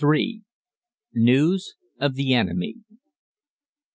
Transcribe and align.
NEWS 1.13 1.75
OF 1.99 2.15
THE 2.15 2.33
ENEMY. 2.33 2.77